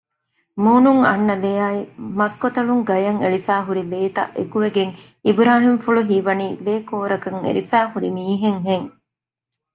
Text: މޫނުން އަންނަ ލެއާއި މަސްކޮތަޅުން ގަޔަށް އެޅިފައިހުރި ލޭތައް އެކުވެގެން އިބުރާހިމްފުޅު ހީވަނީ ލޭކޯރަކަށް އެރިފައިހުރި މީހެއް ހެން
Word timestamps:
މޫނުން 0.63 1.01
އަންނަ 1.09 1.35
ލެއާއި 1.43 1.81
މަސްކޮތަޅުން 2.19 2.83
ގަޔަށް 2.89 3.19
އެޅިފައިހުރި 3.21 3.83
ލޭތައް 3.91 4.33
އެކުވެގެން 4.37 4.93
އިބުރާހިމްފުޅު 5.25 6.01
ހީވަނީ 6.09 6.47
ލޭކޯރަކަށް 6.65 7.39
އެރިފައިހުރި 7.45 8.09
މީހެއް 8.17 8.61
ހެން 8.67 8.87